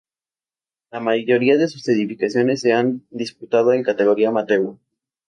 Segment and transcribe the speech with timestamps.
[0.89, 4.77] La mayoría de sus ediciones se han disputado en categoría amateur.